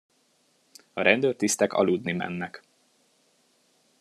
A 0.93 1.01
rendőrtisztek 1.01 1.73
aludni 1.73 2.11
mennek. 2.11 2.63